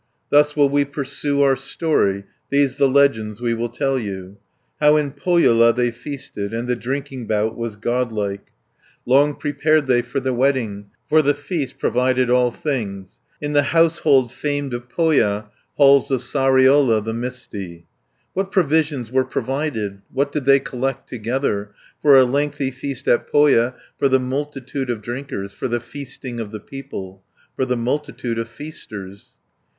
[0.31, 4.37] Thus will we pursue our story; These the legends we will tell you;
[4.79, 8.47] How in Pohjola they feasted, And the drinking bout was Godlike.
[9.05, 14.31] Long prepared they for the wedding, For the feast provided all things, In the household
[14.31, 17.75] famed of Pohja, Halls of Sariola the misty.
[17.75, 17.83] 10
[18.33, 23.75] What provisions were provided, What did they collect together, For a lengthy feast at Pohja,
[23.99, 27.21] For the multitude of drinkers, For the feasting of the people,
[27.55, 29.37] For the multitude of feasters?